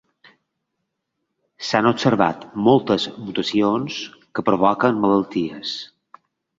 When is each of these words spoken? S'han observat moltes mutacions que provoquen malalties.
S'han 1.67 1.89
observat 1.91 2.47
moltes 2.71 3.07
mutacions 3.29 4.01
que 4.17 4.49
provoquen 4.53 5.03
malalties. 5.07 5.81